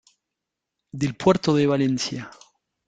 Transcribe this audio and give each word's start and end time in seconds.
del 0.91 1.15
puerto 1.15 1.53
de 1.53 1.67
Valencia. 1.67 2.31